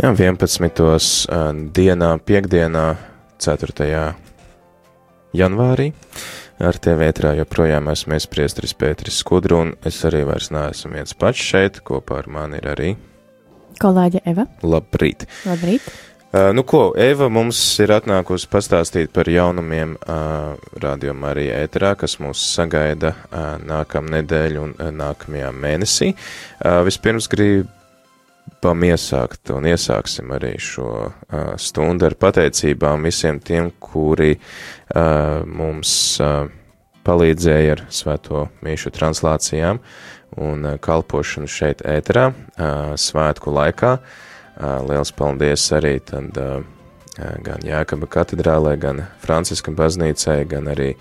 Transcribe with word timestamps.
Jā, 0.00 0.14
11. 0.16 1.28
dienā, 1.76 2.10
piekdienā, 2.24 2.84
4. 3.36 3.98
janvārī. 5.36 5.90
Ar 6.60 6.78
tevi 6.80 7.04
ētrā 7.04 7.34
joprojām 7.36 7.90
esmu 7.92 8.16
es 8.16 8.26
priestris 8.28 8.72
Pēteris 8.72 9.20
Skudru, 9.20 9.58
un 9.60 9.74
es 9.84 10.00
arī 10.08 10.22
vairs 10.28 10.48
neesmu 10.56 10.94
viens 10.96 11.12
pats 11.12 11.44
šeit, 11.44 11.82
kopā 11.84 12.22
ar 12.22 12.28
mani 12.32 12.60
ir 12.60 12.68
arī 12.72 12.90
kolēģe 13.80 14.22
Eva. 14.28 14.46
Labrīt! 14.64 15.26
Labrīt! 15.48 15.90
Uh, 16.30 16.52
nu, 16.54 16.62
ko 16.62 16.92
Eva 16.94 17.26
mums 17.32 17.58
ir 17.82 17.90
atnākusi 17.90 18.46
pastāstīt 18.52 19.10
par 19.12 19.28
jaunumiem 19.28 19.96
uh, 19.98 20.54
Radio 20.80 21.12
Marija 21.18 21.58
ēterā, 21.64 21.96
kas 21.98 22.20
mūs 22.22 22.44
sagaida 22.54 23.16
uh, 23.16 23.56
nākamā 23.66 24.20
nedēļa 24.20 24.62
un 24.62 24.76
uh, 24.76 24.92
nākamajā 24.94 25.50
mēnesī. 25.56 26.12
Uh, 26.14 26.84
vispirms 26.86 27.26
gribam 28.50 28.82
iesākt 28.84 29.50
un 29.54 29.64
iesāksim 29.64 30.30
arī 30.34 30.58
šo 30.58 31.08
uh, 31.08 31.56
stundu 31.56 32.06
ar 32.06 32.14
pateicībām 32.14 33.02
visiem 33.04 33.40
tiem, 33.40 33.70
kuri 33.78 34.36
uh, 34.36 35.44
mums 35.46 36.20
uh, 36.20 36.48
palīdzēja 37.04 37.72
ar 37.72 37.84
svēto 37.88 38.48
mīšu 38.62 38.90
translācijām 38.90 39.80
un 40.36 40.64
uh, 40.64 40.78
kalpošanu 40.78 41.48
šeit 41.48 41.80
ēterā 41.82 42.30
uh, 42.30 42.94
svētku 42.96 43.50
laikā. 43.50 43.98
Uh, 44.60 44.84
Liels 44.88 45.12
paldies 45.12 45.70
arī 45.72 46.00
tad 46.04 46.36
gan 47.16 47.60
Jākaba 47.64 48.06
katedrālē, 48.06 48.76
gan 48.80 49.06
Franciska 49.20 49.72
baznīcai, 49.72 50.44
gan 50.48 50.68
arī 50.68 50.94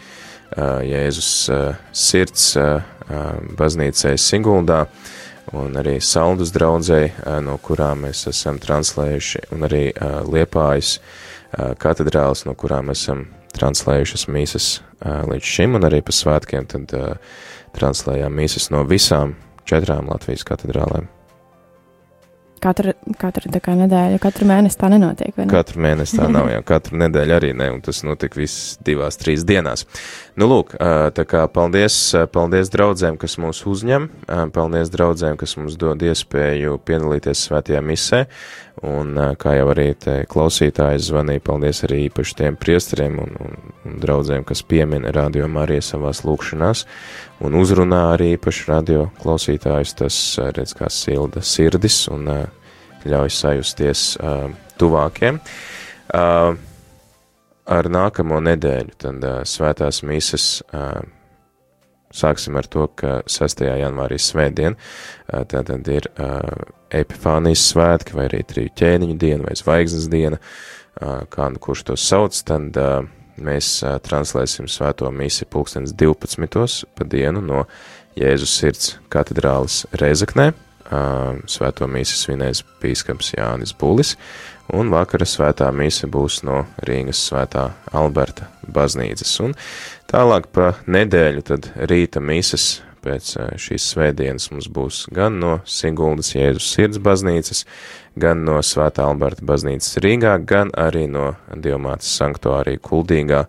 Jēzus 0.55 1.49
sirds 1.95 2.45
baznīcai 3.59 4.15
Siguldā 4.19 4.85
un 5.57 5.77
arī 5.79 5.97
Saldus 6.03 6.53
draudzei, 6.55 7.11
no 7.45 7.57
kurām 7.63 8.05
mēs 8.07 8.25
esam 8.31 8.59
translējuši, 8.61 9.47
un 9.55 9.67
arī 9.67 9.83
Liepājas 10.29 10.97
katedrāls, 11.81 12.45
no 12.45 12.55
kurām 12.57 12.91
esam 12.93 13.27
translējušas 13.57 14.27
mīsas 14.29 14.71
līdz 15.01 15.53
šim, 15.55 15.77
un 15.79 15.87
arī 15.89 16.03
pa 16.05 16.15
svētkiem 16.15 16.67
tad 16.69 16.97
translējām 17.77 18.35
mīsas 18.35 18.69
no 18.73 18.83
visām 18.89 19.37
četrām 19.69 20.09
Latvijas 20.09 20.45
katedrālēm. 20.47 21.09
Katru, 22.59 22.91
katru 23.15 23.47
kā, 23.63 23.73
nedēļu, 23.79 24.17
katru 24.19 24.43
mēnesi 24.49 24.75
tā 24.81 24.89
nenotiek. 24.91 25.31
Ne? 25.37 25.45
Katru 25.47 25.79
mēnesi 25.79 26.17
tā 26.19 26.25
nav, 26.27 26.49
jau 26.51 26.59
katru 26.67 26.99
nedēļu 26.99 27.35
arī 27.37 27.53
ne, 27.55 27.69
un 27.71 27.79
tas 27.85 28.01
notika 28.03 28.35
viss 28.41 28.73
divās, 28.83 29.15
trīs 29.21 29.45
dienās. 29.47 29.85
Nu, 30.39 30.47
lūk, 30.47 30.71
tā 30.79 31.23
kā 31.27 31.41
paldies, 31.51 31.95
paldies 32.31 32.69
draudzēm, 32.71 33.17
kas 33.19 33.33
mūs 33.43 33.59
uzņem, 33.67 34.05
paldies 34.55 34.87
draudzēm, 34.93 35.35
kas 35.35 35.57
mums 35.59 35.73
dod 35.75 35.99
iespēju 36.05 36.77
piedalīties 36.87 37.41
svētajā 37.49 37.81
misē, 37.83 38.21
un 38.87 39.19
kā 39.41 39.57
jau 39.57 39.65
arī 39.73 39.89
te 39.99 40.13
klausītājs 40.31 41.09
zvanīja, 41.09 41.43
paldies 41.43 41.83
arī 41.89 42.05
īpaši 42.05 42.37
tiem 42.39 42.59
priesteriem 42.61 43.19
un, 43.25 43.35
un, 43.43 43.57
un 43.83 43.99
draudzēm, 43.99 44.45
kas 44.47 44.63
piemina 44.63 45.11
radio 45.17 45.49
Mariju 45.51 45.83
savās 45.89 46.23
lūkšanās, 46.23 46.85
un 47.43 47.59
uzrunā 47.59 48.05
arī 48.13 48.31
īpaši 48.37 48.71
radio 48.71 49.09
klausītājus, 49.19 49.97
tas 50.05 50.21
redz 50.55 50.77
kā 50.79 50.87
silda 50.87 51.43
sirdis 51.43 52.05
un 52.15 52.31
ļauj 53.03 53.35
sajusties 53.41 54.07
uh, 54.23 54.47
tuvākiem. 54.79 55.43
Uh, 56.15 56.55
ar 57.69 57.89
nākamo 57.91 58.41
nedēļu 58.43 58.97
tad 58.99 59.23
uh, 59.25 59.39
svētās 59.47 60.01
mises 60.07 60.47
uh, 60.73 61.01
sāksim 62.15 62.57
ar 62.57 62.67
to, 62.71 62.87
ka 62.97 63.19
6. 63.29 63.63
janvārī 63.81 64.17
svētdien 64.21 64.75
uh, 64.75 65.43
tātad 65.49 65.87
ir 65.93 66.09
uh, 66.15 66.65
epifānijas 66.89 67.67
svētki 67.69 68.17
vai 68.17 68.27
arī 68.29 68.41
triju 68.49 68.73
ķēniņu 68.81 69.17
diena 69.21 69.45
vai 69.45 69.55
zvaigznes 69.59 70.09
diena, 70.11 70.39
uh, 70.39 71.23
kā 71.29 71.49
nu 71.53 71.61
kurš 71.61 71.85
to 71.91 71.97
sauc, 71.99 72.37
tad 72.49 72.79
uh, 72.81 73.03
mēs 73.39 73.79
uh, 73.85 73.99
translēsim 74.03 74.69
svēto 74.71 75.11
misi 75.13 75.45
pulkstens 75.45 75.93
12. 75.93 76.87
pa 76.95 77.07
dienu 77.07 77.43
no 77.45 77.65
Jēzus 78.19 78.55
sirds 78.57 78.95
katedrālis 79.13 79.85
Rezaknē. 80.01 80.51
Uh, 80.89 81.37
svēto 81.45 81.85
mīsu 81.85 82.15
svinēs 82.17 82.63
bīskaps 82.81 83.35
Jānis 83.35 83.75
Bulis, 83.77 84.15
un 84.75 84.91
vakara 84.93 85.25
svētā 85.27 85.69
mīsa 85.75 86.09
būs 86.11 86.41
no 86.47 86.63
Rīgas 86.85 87.21
svētā 87.29 87.69
Alberta 87.95 88.49
baznīcas. 88.69 89.31
Un 89.45 89.55
tālāk 90.09 90.49
pa 90.53 90.73
nedēļu 90.87 91.45
tad 91.49 91.71
rīta 91.89 92.21
mīsas 92.21 92.79
pēc 93.03 93.31
šīs 93.61 93.85
svētdienas 93.93 94.49
mums 94.51 94.67
būs 94.75 95.05
gan 95.15 95.39
no 95.39 95.59
Siguldas 95.67 96.33
Jēzus 96.35 96.67
sirds 96.75 96.99
baznīcas, 97.03 97.63
gan 98.19 98.43
no 98.47 98.59
Svētā 98.65 99.05
Alberta 99.07 99.45
baznīcas 99.47 99.99
Rīgā, 100.03 100.35
gan 100.43 100.73
arī 100.77 101.05
no 101.11 101.31
Dievmātes 101.55 102.11
sanktuārija 102.19 102.81
Kuldīgā 102.83 103.45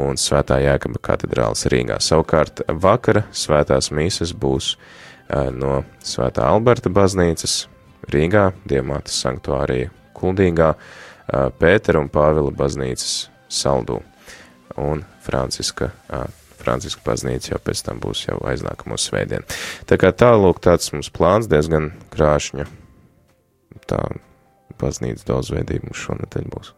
un 0.00 0.16
Svētā 0.20 0.60
Jēkaba 0.64 1.02
katedrāls 1.04 1.66
Rīgā. 1.68 2.00
Savukārt 2.00 2.64
vakara 2.68 3.26
svētās 3.32 3.92
mīsas 3.92 4.32
būs 4.32 4.74
no 5.52 5.82
Svētā 6.00 6.48
Alberta 6.48 6.92
baznīcas 6.92 7.66
Rīgā, 8.08 8.50
Dievmātes 8.68 9.20
sanktuārija 9.20 9.92
Kuldīgā, 10.18 10.72
Pētera 11.60 12.00
un 12.00 12.10
Pāvila 12.12 12.52
baznīcas 12.56 13.28
Saldū 13.52 14.00
un 14.80 15.04
Franciska 15.24 15.92
Franciska 16.58 17.04
baznīca 17.06 17.52
jau 17.52 17.60
pēc 17.62 17.82
tam 17.86 18.00
būs 18.02 18.24
jau 18.26 18.38
aiznākamo 18.50 18.98
svētdien. 18.98 19.46
Tā 19.88 19.98
kā 20.00 20.10
tālūk 20.10 20.60
tāds 20.64 20.90
mums 20.94 21.10
plāns 21.14 21.48
diezgan 21.50 21.92
krāšņa, 22.14 22.66
tā 23.88 24.00
baznīca 24.80 25.30
daudzveidība 25.30 25.88
mums 25.88 26.02
šonadēļ 26.02 26.50
būs. 26.54 26.74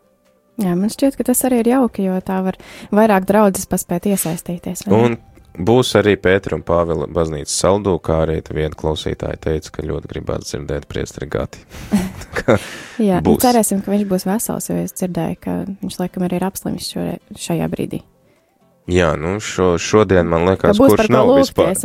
Jā, 0.61 0.75
man 0.77 0.93
šķiet, 0.93 1.17
ka 1.17 1.25
tas 1.31 1.41
arī 1.49 1.63
ir 1.63 1.71
jauki, 1.73 2.05
jo 2.05 2.19
tā 2.25 2.43
var 2.45 2.59
vairāk 2.93 3.25
draudzes 3.29 3.69
paspēt 3.71 4.11
iesaistīties. 4.11 4.85
Un 4.93 5.17
būs 5.57 5.95
arī 5.99 6.17
Pētera 6.21 6.59
un 6.59 6.65
Pāvila 6.67 7.09
baznīcas 7.11 7.57
saldū, 7.63 7.97
kā 8.05 8.23
arī 8.25 8.39
viena 8.55 8.77
klausītāja 8.77 9.41
teica, 9.41 9.75
ka 9.77 9.87
ļoti 9.87 10.11
gribētu 10.13 10.49
dzirdēt 10.49 10.87
priestri 10.91 11.29
gati. 11.31 11.63
Jā, 13.09 13.21
būs. 13.25 13.43
cerēsim, 13.43 13.83
ka 13.85 13.93
viņš 13.95 14.07
būs 14.11 14.27
vesels, 14.29 14.71
jo 14.71 14.79
es 14.81 14.95
dzirdēju, 14.97 15.41
ka 15.41 15.59
viņš 15.83 16.01
laikam 16.03 16.27
arī 16.27 16.41
ir 16.41 16.49
apslimis 16.49 16.89
šo, 16.93 17.07
šajā 17.39 17.69
brīdī. 17.73 18.03
Jā, 18.91 19.13
nu 19.19 19.37
šo, 19.45 19.77
šodien 19.79 20.27
man 20.27 20.49
liekas, 20.49 20.81
kurš 20.81 21.11
nav 21.13 21.31
vispār. 21.37 21.77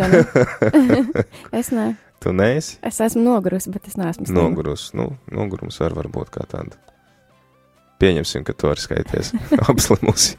es 1.60 1.70
ne. 1.76 1.94
Tu 2.24 2.32
neesi? 2.34 2.80
Es 2.86 2.98
esmu 3.04 3.22
nogurusi, 3.22 3.70
bet 3.74 3.86
es 3.92 4.00
neesmu. 4.00 4.26
Nogurusi, 4.34 4.96
nu, 4.98 5.12
nogurums 5.30 5.78
var 5.84 5.94
varbūt 6.00 6.32
kā 6.34 6.48
tāda. 6.50 6.80
Pieņemsim, 8.02 8.44
ka 8.44 8.52
tu 8.52 8.68
vari 8.68 8.84
skaities 8.84 9.32
apslimusi, 9.72 10.36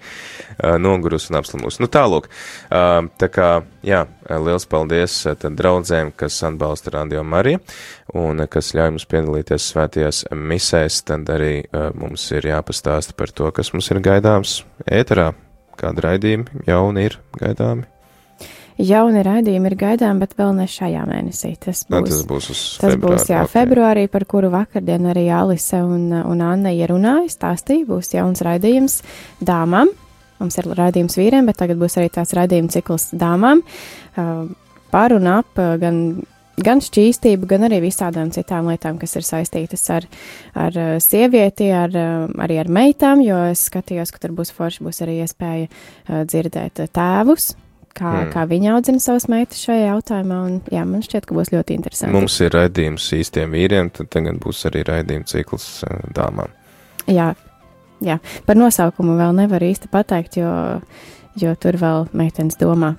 nogurusi 0.82 1.30
un 1.32 1.38
apslimusi. 1.40 1.80
Nu 1.80 1.88
tālūk, 1.92 2.28
tā 2.68 3.30
kā, 3.32 3.48
jā, 3.86 4.02
liels 4.28 4.68
paldies 4.68 5.22
tad 5.40 5.56
draudzēm, 5.56 6.12
kas 6.20 6.36
atbalsta 6.44 6.92
Radio 6.98 7.24
Mariju 7.24 7.62
un 8.16 8.44
kas 8.52 8.74
ļauj 8.76 8.92
mums 8.94 9.08
piedalīties 9.08 9.70
svētajās 9.72 10.22
misēs, 10.36 11.00
tad 11.08 11.32
arī 11.32 11.54
mums 11.96 12.28
ir 12.36 12.52
jāpastāsta 12.52 13.16
par 13.16 13.32
to, 13.32 13.50
kas 13.56 13.72
mums 13.72 13.90
ir 13.92 14.04
gaidāms 14.04 14.60
ēterā 14.84 15.32
kādi 15.80 16.08
raidījumi 16.08 16.66
jauni 16.68 17.08
ir 17.10 17.20
gaidāmi? 17.40 17.95
Jauni 18.76 19.22
raidījumi 19.24 19.70
ir 19.70 19.76
gaidāmi, 19.80 20.20
bet 20.20 20.34
vēl 20.36 20.52
ne 20.58 20.66
šajā 20.68 21.06
mēnesī. 21.08 21.54
Tas 21.56 21.86
būs, 21.86 21.92
Nā, 21.94 22.02
tas 22.04 22.24
būs, 22.28 22.48
tas 22.50 22.64
februāri, 22.82 23.00
būs 23.06 23.30
jā, 23.32 23.40
okay. 23.46 23.52
februārī, 23.54 24.04
par 24.12 24.26
kuru 24.28 24.50
vakardien 24.52 25.08
arī 25.12 25.30
Alise 25.32 25.80
un, 25.80 26.10
un 26.12 26.44
Anna 26.44 26.74
ierunāja, 26.76 27.30
stāstīja. 27.32 27.86
Būs 27.88 28.12
jauns 28.12 28.44
raidījums 28.44 29.00
dāmām. 29.40 29.94
Mums 30.36 30.60
ir 30.60 30.68
raidījums 30.76 31.16
vīriem, 31.16 31.48
bet 31.48 31.56
tagad 31.62 31.80
būs 31.80 31.96
arī 31.96 32.12
tāds 32.12 32.36
raidījuma 32.36 32.72
cikls 32.74 33.08
dāmām. 33.16 33.64
Par 34.92 35.16
un 35.16 35.30
ap 35.32 35.62
gan 35.80 36.02
gan 36.56 36.80
šķīstību, 36.80 37.48
gan 37.48 37.66
arī 37.66 37.82
visādām 37.84 38.30
citām 38.32 38.70
lietām, 38.70 38.96
kas 39.00 39.12
ir 39.18 39.26
saistītas 39.28 39.82
ar, 39.92 40.06
ar 40.56 40.78
sievieti, 41.04 41.68
ar, 41.68 41.92
arī 42.46 42.56
ar 42.62 42.70
meitām, 42.72 43.20
jo 43.24 43.42
es 43.50 43.66
skatījos, 43.68 44.12
ka 44.12 44.22
tur 44.24 44.32
būs 44.38 44.54
forši, 44.56 44.84
būs 44.86 45.02
arī 45.04 45.18
iespēja 45.24 46.24
dzirdēt 46.32 46.86
tēvus. 46.96 47.52
Kā, 47.96 48.10
hmm. 48.10 48.32
kā 48.34 48.42
viņi 48.44 48.68
audzina 48.74 49.00
savas 49.00 49.24
meitas 49.32 49.62
šajā 49.64 49.86
jautājumā, 49.86 50.38
un 50.44 50.56
jā, 50.68 50.82
man 50.84 51.00
šķiet, 51.04 51.24
ka 51.24 51.36
būs 51.38 51.48
ļoti 51.54 51.78
interesanti. 51.78 52.12
Mums 52.12 52.34
ir 52.44 52.52
raidījums 52.52 53.06
īstiem 53.16 53.56
vīriem, 53.56 53.88
tad 53.96 54.10
tagad 54.12 54.36
būs 54.42 54.66
arī 54.68 54.82
raidījuma 54.84 55.24
cikls 55.30 55.68
dāmām. 56.16 56.52
Jā, 57.08 57.30
jā, 58.04 58.18
par 58.44 58.60
nosaukumu 58.60 59.16
vēl 59.16 59.32
nevar 59.38 59.64
īsti 59.64 59.88
pateikt, 59.88 60.36
jo, 60.42 60.52
jo 61.40 61.54
tur 61.62 61.80
vēl 61.80 62.10
meitenes 62.12 62.60
domā. 62.60 62.98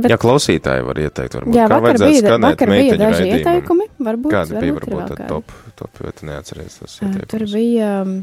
Bet, 0.00 0.10
ja 0.12 0.18
klausītāji 0.20 0.84
var 0.86 0.98
ieteikt, 1.02 1.38
varbūt 1.38 1.56
jā, 1.60 1.70
kā 1.70 1.78
vajadzētu 1.84 2.10
bija, 2.10 2.20
skanēt 2.24 2.60
bija 2.70 2.98
daži 2.98 3.22
raidījumam. 3.22 3.38
ieteikumi, 3.38 3.86
varbūt. 4.10 4.34
Kādi 4.34 4.58
bija, 4.64 4.76
varbūt, 4.80 5.06
tad 5.12 5.24
top, 5.30 5.54
top, 5.78 6.02
tu 6.18 6.28
neatceries 6.28 6.78
tos 6.80 6.98
ieteikumus. 6.98 7.30
Tur 7.32 7.46
bija 7.52 7.88
um, 8.02 8.14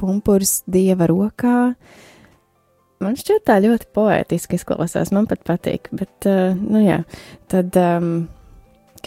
pumpurs 0.00 0.60
dieva 0.70 1.08
rokā. 1.10 1.56
Man 2.98 3.14
šķiet 3.18 3.44
tā 3.46 3.60
ļoti 3.62 3.86
poētiski 3.94 4.58
izklausās, 4.58 5.12
man 5.14 5.28
pat 5.30 5.44
patīk, 5.46 5.86
bet, 5.94 6.14
uh, 6.26 6.56
nu 6.58 6.82
jā, 6.82 7.04
tad, 7.50 7.76
um, 7.78 8.26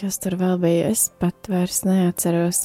kas 0.00 0.16
tur 0.22 0.38
vēl 0.40 0.56
bija, 0.62 0.92
es 0.94 1.10
pat 1.20 1.50
vairs 1.52 1.82
neatceros. 1.84 2.64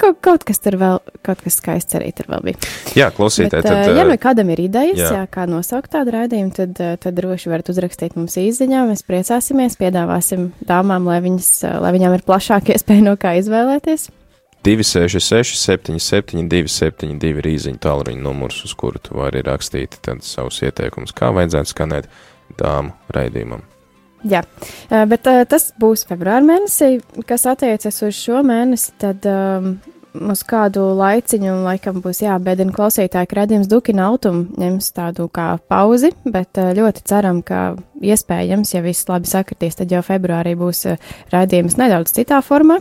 kaut, 0.00 0.16
kaut 0.24 0.48
kas 0.48 0.64
tur 0.64 0.78
vēl, 0.80 0.96
kaut 1.26 1.44
kas 1.44 1.60
skaists 1.60 1.98
arī 1.98 2.08
tur 2.16 2.30
vēl 2.32 2.48
bija. 2.48 2.72
Jā, 2.96 3.10
klausītāji, 3.12 3.68
tad. 3.68 3.84
uh, 3.84 3.92
ja 3.92 4.06
uh, 4.06 4.10
nu 4.14 4.16
kādam 4.22 4.48
ir 4.56 4.64
idejas, 4.64 5.02
jā. 5.02 5.12
jā. 5.18 5.28
Kā 5.36 5.44
nosaukt 5.50 5.92
tādu 5.92 6.16
raidījumu, 6.16 6.56
tad, 6.56 6.80
tad 7.04 7.20
droši 7.20 7.52
varat 7.52 7.68
uzrakstīt 7.68 8.16
mums 8.16 8.40
īsiņā. 8.40 8.88
Mēs 8.88 9.04
priecāsimies, 9.04 9.76
piedāvāsim 9.76 10.54
dāmām, 10.64 11.12
lai, 11.12 11.20
viņas, 11.28 11.52
lai 11.84 11.92
viņām 11.98 12.16
ir 12.16 12.24
plašāka 12.24 12.72
iespēja 12.78 13.10
no 13.12 13.18
kā 13.20 13.36
izvēlēties. 13.44 14.08
266, 14.64 15.58
77, 15.60 16.48
272 16.48 17.44
rīziņu 17.44 17.80
tālruņa 17.84 18.24
numurs, 18.24 18.62
uz 18.64 18.72
kuru 18.78 19.02
tu 19.02 19.18
vari 19.18 19.44
rakstīt 19.44 19.98
savus 20.24 20.62
ieteikumus, 20.64 21.12
kā 21.16 21.28
vajadzētu 21.36 21.72
skanēt 21.74 22.10
dāmu 22.60 22.94
raidījumam. 23.12 23.64
Jā, 24.24 24.40
bet 24.88 25.26
tas 25.52 25.68
būs 25.80 26.06
februāra 26.08 26.40
mēnesī, 26.46 26.96
kas 27.28 27.44
attiecas 27.50 28.00
uz 28.06 28.16
šo 28.16 28.40
mēnesi, 28.46 28.94
tad 29.02 29.26
um, 29.28 29.74
uz 30.32 30.44
kādu 30.48 30.86
laiciņu 30.96 31.58
laikam 31.66 32.00
būs 32.04 32.22
jābēdina 32.24 32.72
klausītāji, 32.72 33.28
ka 33.28 33.38
redzījums 33.42 33.68
Dukina 33.68 34.08
autum 34.08 34.46
ņems 34.56 34.88
tādu 34.96 35.28
kā 35.28 35.50
pauzi, 35.68 36.14
bet 36.24 36.56
ļoti 36.56 37.04
ceram, 37.04 37.42
ka 37.44 37.74
iespējams, 38.00 38.72
ja 38.76 38.84
viss 38.86 39.10
labi 39.12 39.28
sakritīs, 39.28 39.76
tad 39.80 39.92
jau 39.92 40.00
februārī 40.06 40.56
būs 40.56 40.86
redzījums 41.34 41.76
nedaudz 41.80 42.16
citā 42.16 42.40
formā. 42.46 42.80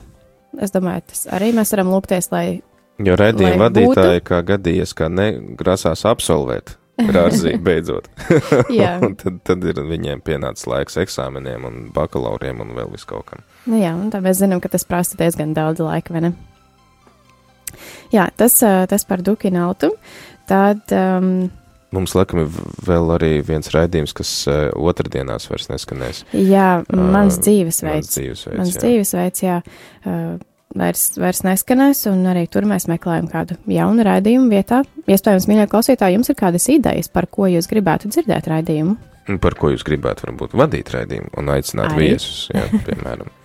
Es 0.62 0.74
domāju, 0.74 1.08
tas 1.10 1.26
arī 1.34 1.50
mēs 1.56 1.74
varam 1.74 1.90
lūgties, 1.94 2.30
lai 2.34 2.62
Jo 3.02 3.16
Lai 3.18 3.56
vadītāji, 3.58 4.22
kā 4.22 4.44
gadījies, 4.46 4.94
kā 4.94 5.08
negrasās 5.10 6.06
absolvēt 6.06 6.76
rārzī 7.10 7.56
beidzot. 7.66 8.06
Tad, 9.24 9.40
tad 9.48 9.66
ir 9.66 9.82
viņiem 9.82 10.22
pienācis 10.26 10.68
laiks 10.70 11.00
eksāmeniem 11.02 11.66
un 11.66 11.80
bakalauriem 11.96 12.62
un 12.62 12.76
vēl 12.78 12.92
viskaut 12.94 13.26
kam. 13.32 13.42
Nu 13.66 13.80
jā, 13.82 13.96
un 13.98 14.12
tā 14.14 14.22
mēs 14.24 14.44
zinām, 14.44 14.62
ka 14.62 14.70
tas 14.70 14.86
prasa 14.86 15.18
diezgan 15.18 15.56
daudz 15.58 15.82
laika, 15.82 16.14
vai 16.14 16.28
ne? 16.28 16.32
Jā, 18.14 18.28
tas, 18.38 18.60
ā, 18.62 18.86
tas 18.90 19.08
par 19.10 19.24
Dukina 19.26 19.66
autu. 19.66 19.90
Tad, 20.50 20.86
um, 20.94 21.50
Mums, 21.94 22.16
laikam, 22.18 22.44
ir 22.44 22.64
vēl 22.88 23.12
arī 23.16 23.34
viens 23.46 23.70
raidījums, 23.74 24.16
kas 24.18 24.32
uh, 24.50 24.64
otrdienās 24.74 25.46
vairs 25.52 25.70
neskanēs. 25.70 26.24
jā, 26.34 26.72
mans 26.90 27.38
Ā, 27.38 27.44
dzīvesveids. 27.46 28.08
Mans 28.08 28.16
dzīvesveids. 28.18 28.58
Mans 28.58 28.74
jā. 28.74 28.82
dzīvesveids, 28.82 29.44
jā, 29.46 29.60
uh, 30.08 30.42
vairs, 30.80 31.06
vairs 31.22 31.44
neskanēs, 31.46 32.06
un 32.12 32.26
arī 32.32 32.48
tur 32.52 32.66
mēs 32.70 32.88
meklējam 32.90 33.30
kādu 33.32 33.58
jaunu 33.70 34.06
raidījumu 34.08 34.50
vietā. 34.54 34.82
Iespējams, 35.06 35.48
mīļie 35.50 35.68
klausītāji, 35.72 36.18
jums 36.18 36.34
ir 36.34 36.40
kādas 36.40 36.66
idejas, 36.74 37.12
par 37.14 37.30
ko 37.30 37.50
jūs 37.52 37.70
gribētu 37.70 38.10
dzirdēt 38.14 38.50
raidījumu? 38.52 38.98
Par 39.44 39.56
ko 39.56 39.70
jūs 39.72 39.86
gribētu 39.88 40.26
varbūt 40.26 40.58
vadīt 40.60 40.90
raidījumu 40.92 41.32
un 41.40 41.54
aicināt 41.54 41.94
Arī. 41.94 42.10
viesus, 42.10 42.50
jā, 42.52 42.66
piemēram. 42.88 43.30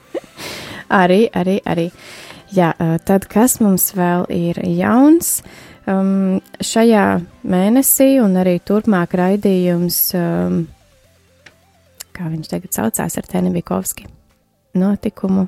Arī, 0.88 1.26
arī, 1.36 1.58
arī. 1.68 1.90
Jā, 2.56 2.70
tad 3.04 3.26
kas 3.28 3.58
mums 3.60 3.90
vēl 3.92 4.22
ir 4.32 4.56
jauns? 4.64 5.42
Um, 5.88 6.40
šajā 6.60 7.04
mēnesī 7.48 8.18
un 8.20 8.34
arī 8.36 8.58
turpmāk 8.60 9.14
raidījums, 9.16 10.00
um, 10.18 10.58
kā 12.12 12.28
viņš 12.28 12.50
tagad 12.50 12.74
saucās, 12.76 13.16
ar 13.16 13.28
Teni 13.30 13.54
Bikovski. 13.54 14.04
Notikumu. 14.76 15.46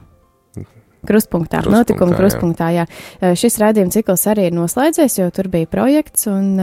Krustpunktā, 1.00 1.62
Krustpunktā, 1.62 1.72
notikumu 1.72 2.12
jā. 2.12 2.16
krustpunktā, 2.18 2.66
jā. 2.76 2.82
Ā, 3.24 3.30
Šis 3.38 3.54
raidījuma 3.62 3.92
cikls 3.94 4.26
arī 4.28 4.50
ir 4.50 4.56
noslēdzies, 4.56 5.16
jo 5.16 5.28
tur 5.32 5.48
bija 5.52 5.68
projekts, 5.70 6.26
un 6.28 6.58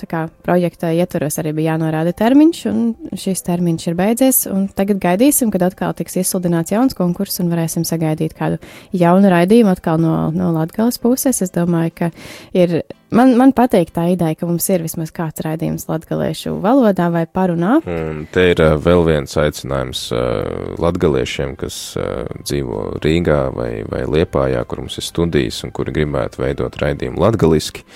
tā 0.00 0.08
kā 0.10 0.24
projekta 0.42 0.90
ietvaros 0.90 1.38
arī 1.38 1.52
bija 1.54 1.76
jānorāda 1.76 2.10
termiņš, 2.18 2.62
un 2.66 2.80
šis 3.14 3.46
termiņš 3.46 3.86
ir 3.86 3.98
beidzies, 3.98 4.40
un 4.50 4.66
tagad 4.74 4.98
gaidīsim, 5.02 5.52
kad 5.54 5.68
atkal 5.68 5.94
tiks 5.98 6.18
izsludināts 6.18 6.74
jauns 6.74 6.98
konkurss, 6.98 7.38
un 7.44 7.52
varēsim 7.54 7.86
sagaidīt 7.86 8.34
kādu 8.38 8.58
jaunu 8.90 9.30
raidījumu 9.30 9.70
atkal 9.76 10.02
no, 10.02 10.16
no 10.34 10.50
Latgales 10.56 10.98
puses. 10.98 11.38
Es 11.38 11.54
domāju, 11.54 11.94
ka 12.02 12.10
ir, 12.58 12.80
man, 13.14 13.34
man 13.38 13.52
patīk 13.56 13.92
tā 13.94 14.06
ideja, 14.14 14.36
ka 14.38 14.48
mums 14.48 14.66
ir 14.72 14.84
vismaz 14.84 15.12
kāds 15.14 15.42
raidījums 15.44 15.86
latgaliešu 15.90 16.56
valodā 16.62 17.10
vai 17.12 17.24
parunā. 17.26 17.78
Un 17.90 18.24
te 18.32 18.50
ir 18.52 18.62
uh, 18.64 18.76
vēl 18.80 19.04
viens 19.08 19.36
aicinājums 19.40 20.06
uh, 20.14 20.76
latgaliešiem, 20.82 21.56
kas 21.60 21.78
uh, 22.00 22.26
dzīvo 22.42 23.00
Rīgā 23.04 23.40
vai, 23.56 23.70
vai 23.90 24.04
Liepājā, 24.10 24.64
kur 24.68 24.84
mums 24.84 25.00
ir 25.00 25.06
studijas 25.06 25.62
un 25.66 25.74
kuri 25.76 25.94
gribētu 26.00 26.44
veidot 26.44 26.78
raidījumu 26.82 27.22
latgaliski 27.22 27.86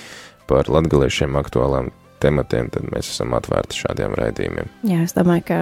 par 0.50 0.69
latgaliešiem 0.72 1.38
aktuālām 1.40 1.93
tematiem, 2.25 2.70
tad 2.72 2.88
mēs 2.93 3.10
esam 3.12 3.34
atvērti 3.37 3.84
šādiem 3.84 4.14
raidījumiem. 4.19 4.70
Jā, 4.88 5.05
es 5.05 5.17
domāju, 5.17 5.44
ka, 5.49 5.58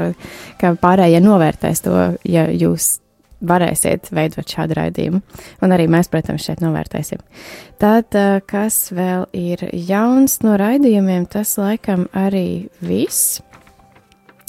ka 0.60 0.74
pārējie 0.82 1.22
novērtēs 1.24 1.84
to, 1.86 1.96
ja 2.28 2.48
jūs 2.50 3.01
varēsiet 3.42 4.10
veidot 4.14 4.48
šādu 4.48 4.78
raidījumu. 4.78 5.22
Un 5.62 5.74
arī 5.74 5.88
mēs, 5.90 6.10
protams, 6.12 6.46
šeit 6.46 6.62
novērtēsim. 6.64 7.22
Tad, 7.82 8.14
kas 8.48 8.82
vēl 8.94 9.26
ir 9.36 9.66
jauns 9.88 10.40
no 10.46 10.56
raidījumiem, 10.60 11.26
tas 11.30 11.56
laikam 11.60 12.06
arī 12.14 12.68
viss. 12.80 13.40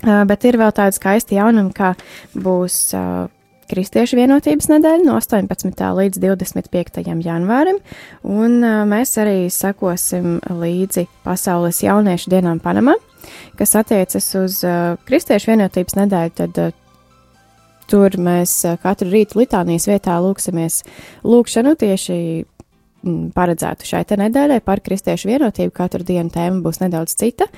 Bet 0.04 0.44
ir 0.46 0.60
vēl 0.60 0.74
tāda 0.76 0.92
skaista 0.96 1.38
jaunuma, 1.38 1.72
kā 1.74 1.94
būs 2.36 2.92
Kristiešu 3.74 4.18
vienotības 4.20 4.68
nedēļa 4.70 5.06
no 5.08 5.16
18. 5.18 5.80
līdz 5.98 6.20
25. 6.20 7.00
janvārim, 7.24 7.80
un 8.28 8.60
mēs 8.92 9.16
arī 9.24 9.48
sekosim 9.50 10.36
līdzi 10.52 11.08
Pasaules 11.24 11.80
jauniešu 11.82 12.36
dienām 12.36 12.60
Panamā, 12.62 12.98
kas 13.58 13.74
attiecas 13.80 14.28
uz 14.38 14.60
Kristiešu 15.08 15.54
vienotības 15.54 15.98
nedēļu, 16.04 16.36
tad 16.44 16.83
tur 17.94 18.18
mēs 18.22 18.56
ā, 18.66 18.78
katru 18.82 19.12
rītu 19.14 19.44
litānijas 19.44 19.86
vietā 19.90 20.18
lūksimies 20.24 20.82
lūkšanu 21.28 21.76
tieši 21.84 22.18
mm, 22.42 23.30
paredzētu 23.36 23.88
šai 23.90 24.04
nedēļai 24.24 24.60
par 24.66 24.82
kristiešu 24.86 25.30
vienotību. 25.30 25.76
Katru 25.78 26.06
dienu 26.08 26.34
tēma 26.34 26.64
būs 26.66 26.82
nedaudz 26.84 27.16
cita, 27.20 27.50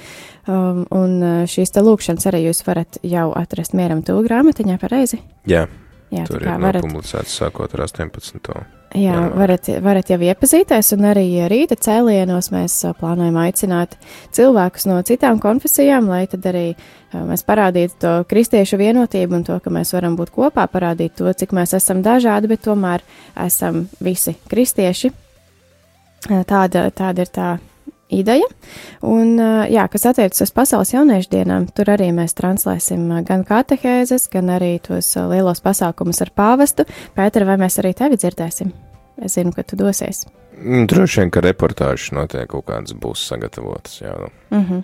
um, 0.47 0.83
un 0.95 1.17
ā, 1.23 1.33
šīs 1.49 1.75
te 1.75 1.85
lūkšanas 1.85 2.29
arī 2.31 2.45
jūs 2.49 2.65
varat 2.67 2.99
jau 3.05 3.29
atrast 3.37 3.77
mieram 3.77 4.03
tūlu 4.05 4.27
grāmatiņā 4.27 4.79
pareizi. 4.81 5.21
Jā, 5.49 5.67
Jā, 6.13 6.27
tur 6.29 6.43
ir 6.43 6.51
varat, 6.51 6.83
nopublicēts 6.83 7.39
sākot 7.41 7.73
ar 7.77 7.87
18. 7.87 8.84
Jā, 8.93 9.15
janvāri. 9.15 9.37
varat, 9.39 9.69
varat 9.83 10.11
jau 10.13 10.19
iepazīties, 10.27 10.91
un 10.95 11.07
arī 11.09 11.25
rīta 11.51 11.77
cēlienos 11.79 12.51
mēs 12.53 12.77
plānojam 12.99 13.37
aicināt 13.41 13.97
cilvēkus 14.35 14.87
no 14.91 15.01
citām 15.07 15.41
konfesijām, 15.43 16.09
lai 16.11 16.25
tad 16.31 16.45
arī 16.51 16.65
mēs 17.15 17.45
parādītu 17.47 17.99
to 18.01 18.13
kristiešu 18.29 18.79
vienotību 18.81 19.39
un 19.39 19.45
to, 19.47 19.59
ka 19.59 19.73
mēs 19.73 19.93
varam 19.95 20.17
būt 20.19 20.33
kopā, 20.35 20.67
parādīt 20.71 21.15
to, 21.19 21.31
cik 21.31 21.55
mēs 21.55 21.75
esam 21.77 22.03
dažādi, 22.05 22.51
bet 22.51 22.65
tomēr 22.67 23.05
esam 23.45 23.85
visi 24.03 24.35
kristieši. 24.51 25.13
Tāda, 26.25 26.89
tāda 26.95 27.21
ir 27.21 27.29
tā 27.29 27.49
ideja. 28.15 28.47
Un, 29.05 29.35
jā, 29.71 29.85
kas 29.91 30.07
attiecas 30.11 30.45
uz 30.45 30.53
pasaules 30.55 30.93
jauniešu 30.93 31.31
dienām, 31.33 31.67
tur 31.75 31.91
arī 31.93 32.11
mēs 32.15 32.37
translēsim 32.37 33.05
gan 33.27 33.45
katehēzes, 33.47 34.29
gan 34.33 34.53
arī 34.55 34.75
tos 34.83 35.11
lielos 35.15 35.63
pasākumus 35.65 36.23
ar 36.25 36.33
pāvestu. 36.35 36.87
Pēter, 37.17 37.45
vai 37.47 37.59
mēs 37.61 37.79
arī 37.83 37.93
tevi 37.97 38.19
dzirdēsim? 38.21 38.73
Es 39.23 39.37
zinu, 39.37 39.53
ka 39.55 39.63
tu 39.63 39.77
dosies. 39.79 40.25
Mm, 40.57 40.87
Droši 40.91 41.21
vien, 41.21 41.31
ka 41.31 41.43
reportāžas 41.43 42.11
notiek 42.15 42.47
kaut 42.51 42.67
kādas 42.67 42.95
būs 42.99 43.23
sagatavotas. 43.29 44.01
Jā, 44.01 44.15
nu. 44.19 44.29
Mm 44.57 44.65
-hmm. 44.65 44.83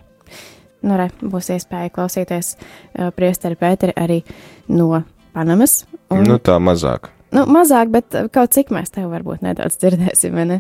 Nu, 0.81 0.97
re, 0.97 1.09
būs 1.21 1.51
iespēja 1.53 1.89
klausīties 1.93 2.55
uh, 2.57 3.11
priesteri 3.15 3.55
Pēteri 3.55 3.93
arī 3.95 4.21
no 4.67 5.03
Panamas. 5.33 5.85
Un, 6.09 6.23
nu, 6.23 6.38
tā 6.38 6.57
mazāk. 6.59 7.11
Nu, 7.35 7.45
mazāk, 7.51 7.91
bet 7.93 8.17
uh, 8.17 8.27
kaut 8.33 8.53
cik 8.55 8.73
mēs 8.75 8.93
tev 8.93 9.11
varbūt 9.13 9.45
nedaudz 9.45 9.79
dzirdēsim, 9.81 10.35
vai 10.38 10.45
ne? 10.50 10.59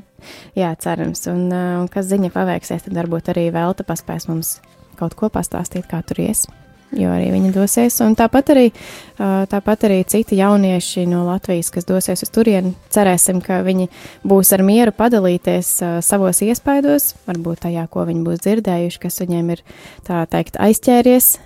Jā, 0.57 0.73
cerams. 0.81 1.25
Un, 1.31 1.45
uh, 1.51 1.75
un 1.81 1.91
kas 1.91 2.09
ziņa 2.11 2.31
paveiksies, 2.33 2.87
tad 2.87 2.97
varbūt 2.97 3.31
arī 3.33 3.49
Velta 3.53 3.85
paspēs 3.87 4.29
mums 4.31 4.59
kaut 4.99 5.15
ko 5.17 5.31
pastāstīt, 5.33 5.87
kā 5.89 6.03
tur 6.05 6.23
ies. 6.23 6.45
Jo 6.91 7.13
arī 7.15 7.29
viņa 7.31 7.53
dosies, 7.55 7.95
un 8.03 8.17
tāpat 8.19 8.49
arī, 8.51 8.65
uh, 8.71 9.45
tāpat 9.51 9.85
arī 9.87 10.01
citi 10.11 10.35
jaunieši 10.41 11.05
no 11.07 11.21
Latvijas, 11.29 11.69
kas 11.71 11.87
dosies 11.87 12.25
uz 12.25 12.33
turieni. 12.35 12.73
Cerēsim, 12.91 13.39
ka 13.43 13.61
viņi 13.63 13.87
būs 14.27 14.51
ar 14.55 14.65
mieru 14.67 14.91
padalīties 14.95 15.77
savos 16.03 16.43
iespaidos, 16.43 17.13
varbūt 17.29 17.63
tajā, 17.67 17.87
ko 17.91 18.03
viņi 18.09 18.25
būs 18.27 18.43
dzirdējuši, 18.43 18.99
kas 19.07 19.23
viņiem 19.23 19.55
ir 19.55 19.63
tā 20.07 20.25
teikt 20.35 20.59
aizķēries. 20.59 21.37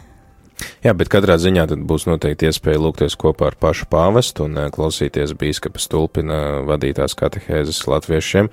Jā, 0.86 0.94
bet 0.96 1.10
katrā 1.12 1.36
ziņā 1.42 1.66
tad 1.72 1.82
būs 1.88 2.06
noteikti 2.08 2.48
iespēja 2.50 2.80
lūgties 2.80 3.18
kopā 3.20 3.50
ar 3.52 3.58
pašu 3.60 3.88
pāvestu 3.92 4.46
un 4.48 4.60
klausīties 4.74 5.34
bīskapa 5.40 5.82
stulpina 5.82 6.42
vadītās 6.68 7.18
katehēzes 7.20 7.82
latviešiem. 7.90 8.52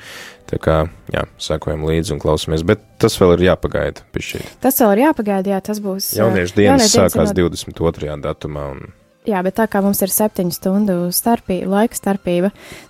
Tā 0.50 0.58
kā, 0.60 0.78
jā, 1.14 1.26
sekojam 1.40 1.86
līdzi 1.88 2.16
un 2.16 2.22
klausamies, 2.22 2.64
bet 2.66 2.82
tas 3.00 3.14
vēl 3.20 3.36
ir 3.36 3.46
jāpagaida 3.52 4.02
pišķīt. 4.12 4.56
Tas 4.64 4.80
vēl 4.82 4.96
ir 4.96 5.04
jāpagaida, 5.06 5.54
jā, 5.54 5.60
tas 5.70 5.78
būs. 5.84 6.10
Jauniešu 6.18 6.58
dienas 6.58 6.90
jauniešu 6.90 6.98
dienas 6.98 7.14
sākās 7.14 7.32
ir 7.32 7.38
22. 7.46 8.18
datumā 8.26 8.66
un 8.74 8.90
Jā, 9.22 9.38
bet 9.46 9.54
tā 9.54 9.68
kā 9.70 9.78
mums 9.84 10.00
ir 10.02 10.10
septiņu 10.10 10.54
stundu 10.56 10.94
starpība, 11.14 11.68
laika 11.70 11.94
starpība, 11.94 12.48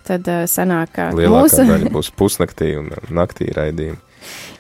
tad 0.08 0.28
uh, 0.32 0.46
sanāk, 0.48 0.94
ka 0.96 1.10
mūsu, 1.12 1.66
būs 1.92 2.08
pusnaktī 2.16 2.70
un 2.80 2.88
naktī 3.12 3.50
raidījumi. 3.52 4.00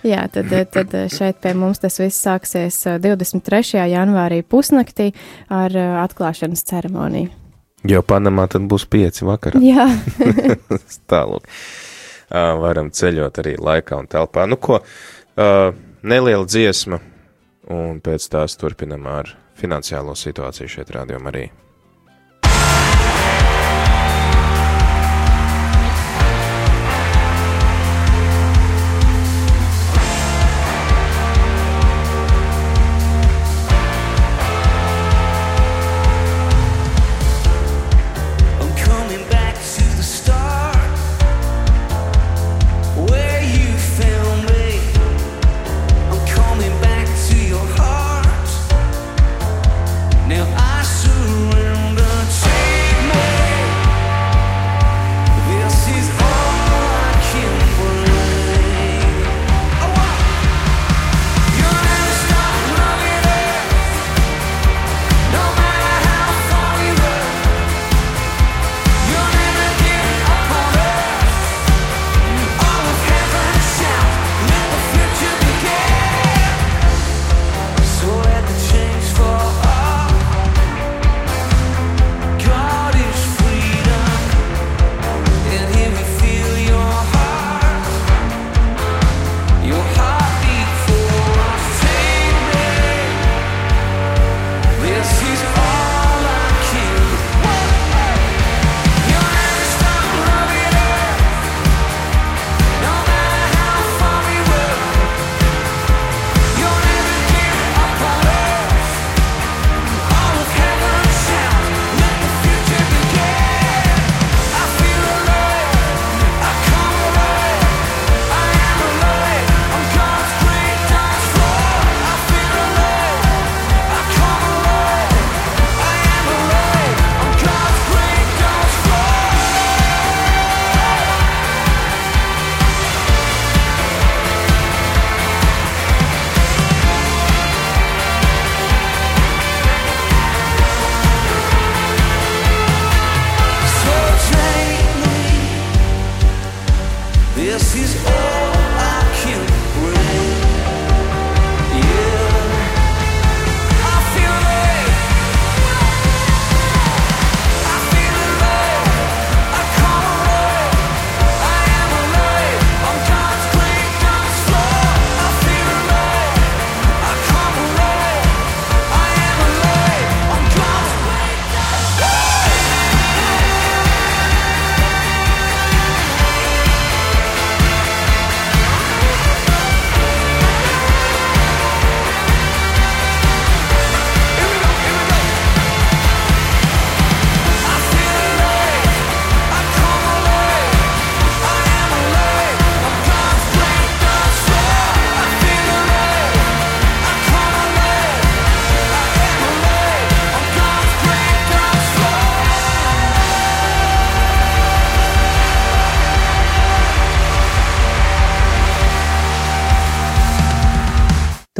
Jā, 0.06 0.24
tad, 0.32 0.50
uh, 0.52 0.64
tad 0.70 0.94
uh, 0.96 1.06
šeit 1.12 1.40
pie 1.42 1.54
mums 1.58 1.82
tas 1.82 1.98
viss 2.00 2.24
sāksies 2.24 2.80
uh, 2.90 2.98
23. 3.02 3.82
janvārī 3.92 4.42
pusnaktī 4.42 5.12
ar 5.52 5.76
atklāšanas 6.04 6.64
ceremoniju. 6.68 7.30
Jo 7.88 8.02
Panamā 8.06 8.46
tad 8.50 8.68
būs 8.70 8.86
pieci 8.86 9.26
vakarā. 9.26 9.58
Jā, 9.62 9.88
Tālāk. 11.10 11.48
varam 12.30 12.92
ceļot 12.94 13.40
arī 13.42 13.56
laikā 13.58 13.98
un 13.98 14.06
telpā. 14.06 14.44
Nu, 14.46 14.54
ko, 14.54 14.78
neliela 16.06 16.46
dziesma, 16.46 17.00
un 17.74 17.98
pēc 18.04 18.28
tās 18.30 18.54
turpinam 18.60 19.08
ar 19.10 19.34
finansiālo 19.58 20.14
situāciju 20.14 20.70
šeit 20.70 20.94
rādījumā 20.94 21.34
arī. 21.34 21.48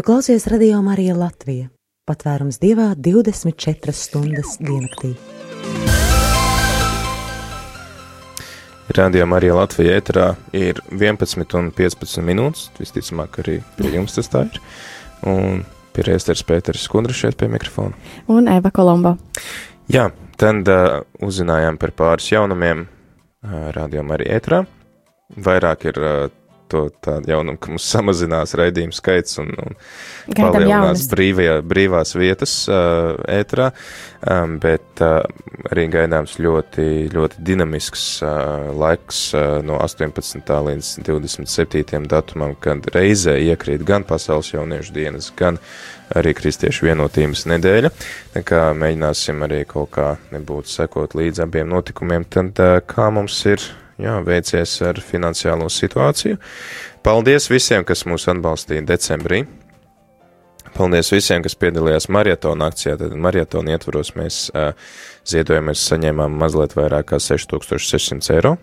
Tu 0.02 0.06
klausies 0.06 0.46
radio 0.46 0.80
Marija 0.82 1.14
Latvija. 1.14 1.68
Patvērums 2.10 2.56
dievā 2.58 2.88
24 2.98 3.92
stundas 3.94 4.56
diennaktī. 4.58 5.12
Radio 8.98 9.28
Marija 9.30 9.54
Latvija 9.60 10.00
ēterā 10.00 10.24
ir 10.58 10.80
11 10.90 11.54
un 11.54 11.70
15 11.78 12.26
minūtes. 12.26 12.64
Visticamāk, 12.82 13.38
arī 13.44 13.60
pie 13.78 13.92
jums 13.94 14.18
tas 14.18 14.32
tā 14.32 14.42
ir. 14.48 14.58
Un 15.22 15.62
pie 15.94 16.08
Rēsters 16.10 16.42
Pēters 16.50 16.88
Skundra 16.88 17.14
šeit 17.14 17.38
pie 17.38 17.46
mikrofona. 17.54 17.94
Un 18.26 18.50
Eva 18.50 18.74
Kolombo. 18.74 19.14
Jā, 19.86 20.08
tad 20.34 20.66
uh, 20.66 21.04
uzzinājām 21.22 21.78
par 21.78 21.94
pāris 21.94 22.32
jaunumiem 22.34 22.88
uh, 22.88 23.70
Radio 23.78 24.02
Marija 24.02 24.42
ēterā. 24.42 24.64
Vairāk 25.46 25.92
ir 25.94 26.02
uh, 26.02 26.24
to 26.72 26.82
tādu 27.04 27.32
jaunumu, 27.32 27.60
ka 27.60 27.72
mums 27.72 27.86
samazinās 27.92 28.56
raidījumu 28.58 28.96
skaits 28.96 29.38
un, 29.42 29.52
un 29.60 29.76
palielinās 30.36 31.06
brīvajā, 31.12 31.58
brīvās 31.68 32.16
vietas 32.16 32.54
uh, 32.70 33.14
ētrā, 33.30 33.70
um, 34.24 34.56
bet 34.62 35.02
uh, 35.04 35.20
arī 35.70 35.86
gaidāms 35.92 36.38
ļoti, 36.42 36.86
ļoti 37.12 37.42
dinamisks 37.44 38.06
uh, 38.24 38.70
laiks 38.78 39.24
uh, 39.36 39.58
no 39.66 39.78
18. 39.84 40.52
līdz 40.68 40.92
27. 41.06 42.06
datumam, 42.10 42.56
kad 42.60 42.88
reizē 42.94 43.36
iekrīt 43.42 43.84
gan 43.88 44.06
Pasaules 44.08 44.52
jauniešu 44.54 44.96
dienas, 44.96 45.32
gan 45.36 45.60
arī 46.16 46.34
Kristiešu 46.36 46.88
vienotības 46.88 47.46
nedēļa. 47.52 47.92
Tā 48.34 48.42
kā 48.46 48.64
mēģināsim 48.76 49.44
arī 49.46 49.62
kaut 49.68 49.94
kā 49.96 50.08
nebūt 50.32 50.68
sekot 50.72 51.16
līdz 51.18 51.44
abiem 51.46 51.70
notikumiem, 51.72 52.26
tad 52.28 52.58
uh, 52.62 52.80
kā 52.86 53.10
mums 53.14 53.38
ir 53.48 53.64
jā, 54.02 54.18
veicies 54.26 54.74
ar 54.84 55.00
finansiālo 55.02 55.68
situāciju. 55.72 56.38
Paldies 57.02 57.48
visiem, 57.50 57.86
kas 57.86 58.04
mūs 58.06 58.28
atbalstīja 58.30 58.84
decembrī. 58.86 59.42
Paldies 60.72 61.10
visiem, 61.12 61.42
kas 61.44 61.56
piedalījās 61.58 62.08
maratona 62.12 62.70
akcijā. 62.72 62.96
Tad 63.00 63.16
maratona 63.20 63.74
ietvaros 63.74 64.14
mēs 64.16 64.44
uh, 64.54 64.72
ziedojumies, 65.28 65.82
saņēmām 65.90 66.38
mazliet 66.40 66.76
vairāk 66.78 67.10
kā 67.12 67.18
6600 67.20 68.36
eiro, 68.36 68.54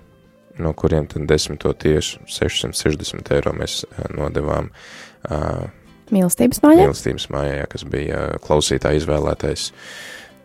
no 0.60 0.74
kuriem 0.78 1.06
tad 1.12 1.28
desmito 1.30 1.74
tieši 1.78 2.24
660 2.40 3.36
eiro 3.38 3.54
mēs 3.58 3.84
uh, 3.86 4.08
nodevām. 4.16 4.72
Uh, 5.30 5.68
Mīlestības 6.10 6.64
mājā? 6.66 6.88
Mīlestības 6.88 7.30
mājā, 7.30 7.60
jā, 7.60 7.70
kas 7.70 7.86
bija 7.86 8.24
klausītāja 8.42 8.98
izvēlētais, 8.98 9.68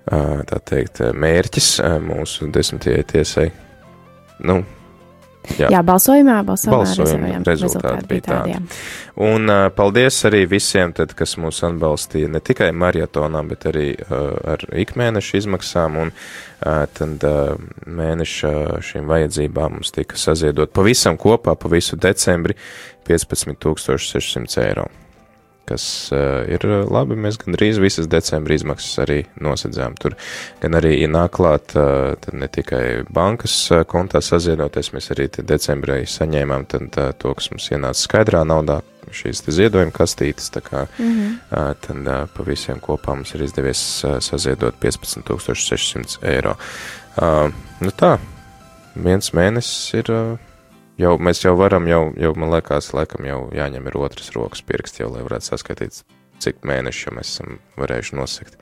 tā 0.04 0.58
teikt, 0.68 1.00
mērķis 1.16 1.68
mūsu 2.04 2.50
desmitajai 2.52 3.04
tiesai. 3.08 3.46
Nu, 4.44 4.58
Jā, 5.58 5.68
jā 5.70 5.80
balsojumā, 5.84 6.38
balsojumā, 6.46 6.78
balsojumā 6.80 7.32
rezultāti, 7.44 7.50
rezultāti 7.50 8.08
bija 8.10 8.24
tādi. 8.26 8.54
tādi. 8.56 8.78
Un 9.28 9.52
uh, 9.52 9.66
paldies 9.74 10.18
arī 10.28 10.42
visiem, 10.50 10.94
tad, 10.96 11.12
kas 11.18 11.36
mūs 11.40 11.60
atbalstīja 11.68 12.30
ne 12.32 12.40
tikai 12.44 12.70
maratonā, 12.74 13.44
bet 13.50 13.68
arī 13.70 13.90
uh, 13.94 14.24
ar 14.54 14.64
ikmēneša 14.84 15.38
izmaksām. 15.42 16.00
Un 16.06 16.10
uh, 16.14 16.82
tad 16.96 17.28
uh, 17.28 17.54
mēneša 17.86 18.82
šīm 18.88 19.06
vajadzībām 19.12 19.78
mums 19.78 19.94
tika 19.94 20.18
saziedot 20.18 20.72
pavisam 20.74 21.20
kopā, 21.20 21.54
pa 21.54 21.72
visu 21.72 22.00
decembri 22.00 22.56
15,600 23.06 24.62
eiro 24.64 24.88
kas 25.68 25.84
uh, 26.12 26.44
ir 26.50 26.64
labi. 26.92 27.16
Mēs 27.18 27.38
gandrīz 27.42 27.80
visas 27.82 28.08
decembra 28.10 28.56
izmaksas 28.56 29.02
arī 29.04 29.18
nosedzām. 29.42 29.96
Tur 30.00 30.16
gan 30.62 30.78
arī 30.78 30.94
ienāk 31.04 31.36
klāt 31.38 31.74
uh, 31.78 32.14
ne 32.32 32.48
tikai 32.48 33.04
bankas 33.14 33.56
kontā 33.90 34.22
saziedoties, 34.24 34.92
mēs 34.94 35.10
arī 35.14 35.28
decembrī 35.40 36.02
saņēmām 36.08 36.66
tad, 36.70 36.90
uh, 37.00 37.12
to, 37.18 37.34
kas 37.38 37.50
mums 37.52 37.70
ienāca 37.72 38.00
skaidrā 38.00 38.44
naudā, 38.48 38.80
šīs 39.14 39.44
ziedojuma 39.46 39.94
kastītes. 39.94 40.50
Tā 40.54 40.62
kā 40.64 40.86
mm 40.86 41.10
-hmm. 41.10 41.36
uh, 41.50 41.74
tad 41.80 42.06
uh, 42.06 42.28
pa 42.36 42.42
visiem 42.46 42.80
kopā 42.80 43.14
mums 43.14 43.34
ir 43.34 43.42
izdevies 43.42 44.04
uh, 44.04 44.18
saziedot 44.20 44.74
15,600 44.80 46.18
eiro. 46.22 46.56
Uh, 47.16 47.52
nu 47.80 47.90
tā, 47.90 48.18
viens 48.94 49.32
mēnesis 49.32 49.94
ir. 49.94 50.10
Uh, 50.10 50.38
jau 51.00 51.14
mēs 51.18 51.44
jau 51.44 51.54
varam, 51.58 51.88
jau, 51.90 52.02
jau 52.20 52.34
man 52.38 52.52
liekas, 52.54 52.92
laikam 52.96 53.26
jau 53.28 53.40
jāņem 53.54 53.88
ir 53.90 53.98
otras 54.00 54.30
rokas 54.36 54.64
pirksts, 54.66 55.02
jau 55.02 55.10
lai 55.12 55.24
varētu 55.26 55.50
saskaitīt, 55.50 56.02
cik 56.42 56.62
mēnešu 56.66 57.14
mēs 57.16 57.34
esam 57.34 57.58
varējuši 57.80 58.18
nosakt. 58.20 58.58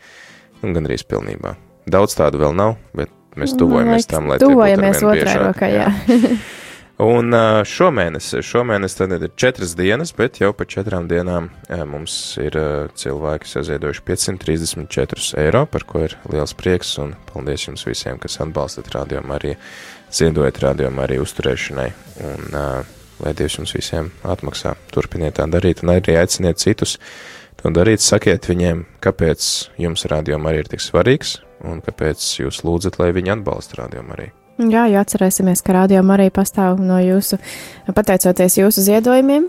Un 0.62 0.76
gan 0.76 0.86
arī 0.86 1.00
pilnībā. 1.08 1.56
Daudz 1.90 2.14
tādu 2.14 2.38
vēl 2.42 2.54
nav, 2.54 2.76
bet 2.94 3.10
mēs 3.38 3.56
tuvojamies 3.58 4.06
tam, 4.10 4.30
lai 4.30 4.38
tuvojamies 4.42 5.02
otrai 5.02 5.38
rokai, 5.42 5.72
jā. 5.74 5.88
jā. 6.12 6.34
Un 7.02 7.34
šomēnes, 7.66 8.28
šomēnes 8.46 8.94
tad 8.94 9.14
ir 9.16 9.30
četras 9.40 9.72
dienas, 9.74 10.12
bet 10.14 10.38
jau 10.38 10.52
pa 10.54 10.66
četrām 10.68 11.08
dienām 11.10 11.48
mums 11.88 12.14
ir 12.38 12.54
cilvēki 13.00 13.48
saziedojuši 13.48 14.04
534 14.06 15.40
eiro, 15.42 15.64
par 15.66 15.86
ko 15.88 16.04
ir 16.04 16.14
liels 16.30 16.54
prieks 16.54 16.92
un 17.02 17.16
paldies 17.32 17.66
jums 17.66 17.86
visiem, 17.88 18.20
kas 18.22 18.38
atbalstat 18.44 18.92
rādījumu 18.94 19.34
arī 19.34 19.56
ziedojat 20.16 20.60
rādījumu 20.66 21.04
arī 21.04 21.20
uzturēšanai. 21.22 21.86
Un, 22.22 22.50
uh, 22.52 22.98
lai 23.22 23.34
Dievs 23.38 23.58
jums 23.60 23.74
visiem 23.76 24.10
atmaksā. 24.26 24.74
Turpiniet 24.92 25.38
tā 25.38 25.46
darīt 25.50 25.84
un 25.84 25.94
arī 25.94 26.16
aiciniet 26.20 26.60
citus 26.62 26.98
to 27.60 27.70
darīt. 27.74 28.02
Sakiet 28.02 28.48
viņiem, 28.50 28.84
kāpēc 29.04 29.48
jums 29.82 30.06
rādījuma 30.10 30.50
arī 30.50 30.64
ir 30.64 30.70
tik 30.72 30.82
svarīgs 30.82 31.38
un 31.68 31.82
kāpēc 31.84 32.22
jūs 32.42 32.62
lūdzat, 32.66 32.98
lai 32.98 33.12
viņi 33.14 33.36
atbalsta 33.36 33.82
rādījumu 33.82 34.16
arī. 34.16 34.30
Jā, 34.62 34.84
jo 34.92 35.00
atcerēsimies, 35.00 35.62
ka 35.64 35.74
rādījuma 35.78 36.18
arī 36.18 36.28
pastāv 36.34 36.80
no 36.82 36.98
jūsu, 37.02 37.38
pateicoties 37.96 38.58
jūsu 38.60 38.84
ziedojumiem, 38.84 39.48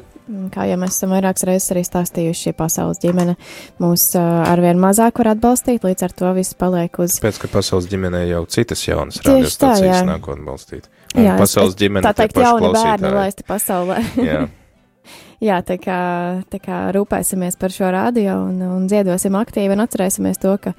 Kā 0.54 0.66
jau 0.70 0.78
mēs 0.80 0.96
esam 0.96 1.12
vairākas 1.12 1.44
reizes 1.50 1.74
arī 1.74 1.84
stāstījuši, 1.84 2.48
šī 2.48 2.56
pasaules 2.56 3.02
ģimene 3.04 3.36
mūs 3.84 4.06
arvien 4.16 4.80
mazāk 4.80 5.20
var 5.20 5.34
atbalstīt, 5.34 5.84
līdz 5.84 6.08
ar 6.08 6.16
to 6.16 6.32
viss 6.38 6.56
paliek 6.56 7.00
uz. 7.04 7.20
Pēc, 7.24 7.42
ka 7.44 7.52
pasaules 7.52 7.90
ģimenē 7.92 8.24
jau 8.30 8.44
citas 8.48 8.86
jaunas 8.88 9.20
radiostacijas 9.26 10.08
nāk 10.08 10.32
atbalstīt. 10.32 10.88
Un 11.14 11.28
jā, 11.28 11.38
pasaules 11.38 11.76
ģimene 11.78 12.08
tā 12.08 12.16
teikt, 12.24 12.40
jauni 12.40 12.72
bērni 12.74 13.16
laisti 13.20 13.48
pasaulē. 13.52 14.00
jā. 14.24 14.44
Jā, 15.44 15.58
tā 15.60 15.76
kā, 15.76 15.98
tā 16.48 16.56
kā 16.64 16.78
rūpēsimies 16.96 17.58
par 17.60 17.74
šo 17.76 17.90
radio 17.92 18.38
un, 18.46 18.62
un 18.64 18.86
ziedosim 18.88 19.36
aktīvi 19.36 19.76
un 19.76 19.84
atcerēsimies 19.84 20.40
to, 20.40 20.54
ka 20.64 20.72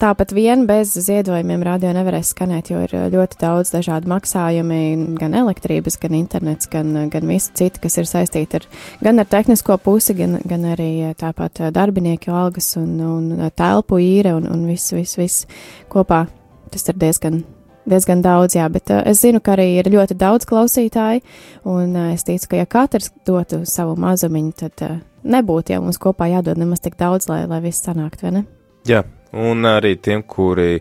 tāpat 0.00 0.32
vien 0.32 0.64
bez 0.68 0.94
ziedojumiem 1.04 1.60
radio 1.66 1.92
nevarēs 1.92 2.30
skanēt, 2.32 2.70
jo 2.72 2.80
ir 2.86 2.94
ļoti 3.12 3.40
daudz 3.42 3.74
dažādu 3.74 4.08
maksājumi, 4.08 4.80
gan 5.20 5.36
elektrības, 5.42 6.00
gan 6.00 6.16
internets, 6.16 6.70
gan, 6.72 6.94
gan 7.12 7.28
visi 7.28 7.52
citi, 7.60 7.84
kas 7.84 8.00
ir 8.00 8.08
saistīti 8.08 8.62
ar, 8.62 8.68
gan 9.04 9.20
ar 9.20 9.28
tehnisko 9.28 9.76
pusi, 9.84 10.16
gan, 10.16 10.40
gan 10.48 10.64
arī 10.72 11.12
tāpat 11.20 11.66
darbinieku 11.76 12.32
algas 12.32 12.72
un, 12.80 12.96
un 13.04 13.48
telpu 13.52 14.00
īre 14.00 14.32
un, 14.38 14.48
un 14.48 14.64
viss, 14.70 14.96
viss, 14.96 15.20
viss 15.20 15.48
kopā. 15.92 16.24
Tas 16.72 16.88
ir 16.88 16.96
diezgan 17.02 17.42
diezgan 17.90 18.22
daudz, 18.24 18.56
jā, 18.58 18.66
bet 18.72 18.92
uh, 18.94 19.02
es 19.10 19.22
zinu, 19.24 19.42
ka 19.44 19.54
arī 19.56 19.68
ir 19.80 19.90
ļoti 19.92 20.16
daudz 20.20 20.48
klausītāju, 20.48 21.22
un 21.68 21.94
uh, 21.96 22.10
es 22.14 22.26
ticu, 22.26 22.52
ka 22.52 22.62
ja 22.62 22.70
katrs 22.70 23.10
dotu 23.26 23.62
savu 23.68 23.96
mazumiņu, 24.00 24.56
tad 24.62 24.86
uh, 24.86 24.98
nebūtu 25.22 25.74
jau 25.74 25.82
mums 25.84 26.00
kopā 26.00 26.30
jādod 26.32 26.60
nemaz 26.60 26.82
tik 26.84 26.98
daudz, 27.00 27.28
lai, 27.30 27.42
lai 27.50 27.60
viss 27.64 27.84
sanāktu, 27.84 28.26
vai 28.26 28.34
ne? 28.38 28.44
Jā, 28.88 29.04
un 29.36 29.68
arī 29.68 29.96
tiem, 30.00 30.22
kuri 30.24 30.80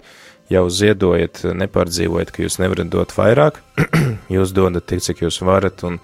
jau 0.50 0.66
ziedojat, 0.74 1.44
nepārdzīvojat, 1.60 2.32
ka 2.34 2.46
jūs 2.46 2.58
nevarat 2.62 2.90
dot 2.94 3.14
vairāk, 3.18 3.60
jūs 4.36 4.54
dodat 4.56 4.88
tik, 4.90 5.04
cik 5.06 5.24
jūs 5.26 5.42
varat, 5.46 5.84
un 5.88 6.00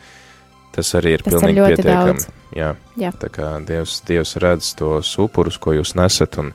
tas 0.76 0.92
arī 1.00 1.16
ir 1.16 1.24
tas 1.24 1.38
pilnīgi 1.38 1.64
ir 1.64 1.80
pietiekami. 1.80 2.34
Jā. 2.56 2.74
Jā, 3.00 3.12
tā 3.20 3.30
kā 3.34 3.50
Dievs, 3.68 3.98
Dievs 4.08 4.36
redz 4.44 4.74
tos 4.80 5.14
upurus, 5.24 5.58
ko 5.62 5.74
jūs 5.76 5.96
nesat, 5.98 6.38
un 6.42 6.52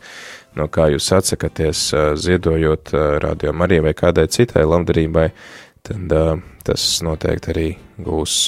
no 0.59 0.67
kā 0.73 0.89
jūs 0.93 1.11
atsakaties 1.15 1.83
ziedojot 2.21 2.95
radio 3.23 3.53
Marijai 3.57 3.89
vai 3.89 3.95
kādai 3.97 4.27
citai 4.33 4.65
labdarībai, 4.67 5.29
tad 5.87 6.15
tas 6.67 6.87
noteikti 7.07 7.53
arī 7.53 7.69
gūs 8.03 8.39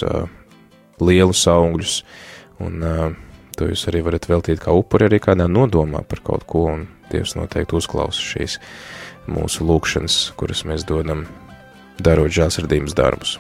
lielus 1.03 1.45
augļus, 1.51 1.95
un 2.63 2.83
to 3.57 3.69
jūs 3.71 3.87
arī 3.91 4.03
varat 4.07 4.29
veltīt 4.31 4.63
kā 4.63 4.75
upuri 4.75 5.09
arī 5.09 5.21
kādā 5.23 5.47
nodomā 5.51 6.03
par 6.09 6.23
kaut 6.25 6.47
ko, 6.49 6.67
un 6.75 6.89
Dievs 7.13 7.35
noteikti 7.37 7.77
uzklausa 7.77 8.23
šīs 8.25 8.59
mūsu 9.29 9.67
lūkšanas, 9.69 10.33
kuras 10.41 10.65
mēs 10.69 10.87
dodam 10.89 11.27
darot 12.01 12.33
žēlsirdības 12.33 12.97
darbus. 12.97 13.37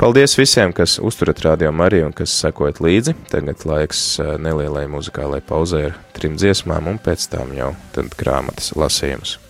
Paldies 0.00 0.36
visiem, 0.38 0.72
kas 0.76 0.98
uzturat 1.02 1.42
radio 1.44 1.72
Mariju 1.74 2.08
un 2.10 2.16
kas 2.16 2.34
sekojat 2.44 2.80
līdzi. 2.82 3.16
Tagad 3.32 3.66
laiks 3.68 4.02
eh, 4.22 4.34
nelielai 4.40 4.88
muzikālai 4.90 5.42
pauzē 5.44 5.86
ar 5.90 6.02
trim 6.16 6.38
dziesmām 6.40 6.90
un 6.94 7.00
pēc 7.02 7.28
tam 7.34 7.54
jau 7.56 7.74
tad 7.96 8.14
grāmatas 8.18 8.74
lasījums. 8.78 9.41